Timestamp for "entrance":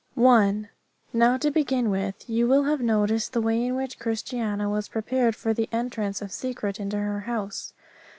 5.71-6.23